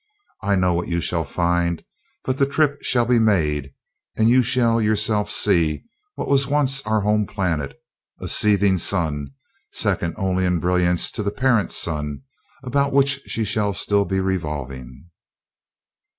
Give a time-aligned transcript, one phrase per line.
[0.41, 1.83] I know what you shall find
[2.23, 3.71] but the trip shall be made,
[4.17, 5.83] and you shall yourself see
[6.15, 7.79] what was once our home planet,
[8.19, 9.27] a seething sun,
[9.71, 12.23] second only in brilliance to the parent sun
[12.63, 15.11] about which she shall still be revolving."